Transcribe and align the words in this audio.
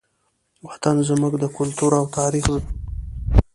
وطن 0.67 0.95
زموږ 1.09 1.33
د 1.39 1.45
کلتور 1.57 1.91
او 1.99 2.05
تاریخ 2.17 2.45
ځای 2.53 2.61
دی. 2.61 2.69